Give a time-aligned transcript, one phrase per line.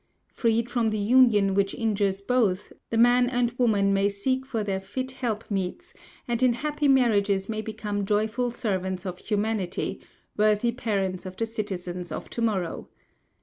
[0.29, 4.79] Freed from the union which injures both, the man and woman may seek for their
[4.81, 5.93] fit helpmeets,
[6.27, 10.01] and in happy marriages may become joyful servants of humanity,
[10.35, 12.89] worthy parents of the citizens of to morrow.